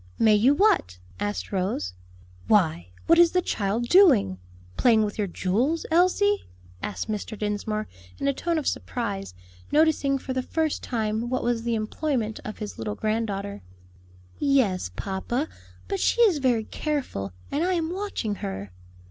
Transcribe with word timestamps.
"May 0.17 0.33
you 0.33 0.55
what?" 0.55 0.97
asked 1.19 1.51
Rose. 1.51 1.93
"Why, 2.47 2.89
what 3.05 3.19
is 3.19 3.33
the 3.33 3.41
child 3.43 3.87
doing? 3.87 4.39
playing 4.75 5.03
with 5.03 5.19
your 5.19 5.27
jewels, 5.27 5.85
Elsie?" 5.91 6.47
asked 6.81 7.07
Mr. 7.07 7.37
Dinsmore 7.37 7.87
in 8.17 8.27
a 8.27 8.33
tone 8.33 8.57
of 8.57 8.65
surprise, 8.65 9.35
noticing 9.71 10.17
for 10.17 10.33
the 10.33 10.41
first 10.41 10.81
time 10.81 11.29
what 11.29 11.43
was 11.43 11.61
the 11.61 11.75
employment 11.75 12.39
of 12.43 12.57
his 12.57 12.79
little 12.79 12.95
granddaughter. 12.95 13.61
"Yes, 14.39 14.89
papa; 14.95 15.47
but 15.87 15.99
she 15.99 16.19
is 16.21 16.39
very 16.39 16.63
careful, 16.63 17.31
and 17.51 17.63
I 17.63 17.73
am 17.75 17.93
watching 17.93 18.33
her." 18.41 18.71